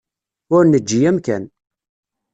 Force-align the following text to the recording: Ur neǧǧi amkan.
Ur 0.55 0.63
neǧǧi 0.65 0.99
amkan. 1.09 1.43